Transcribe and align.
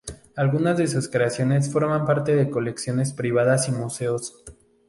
Algunas 0.35 0.79
de 0.79 0.87
sus 0.87 1.07
creaciones 1.09 1.71
forman 1.71 2.05
parte 2.05 2.35
de 2.35 2.49
colecciones 2.49 3.13
privadas 3.13 3.67
y 3.67 3.71
museos. 3.71 4.43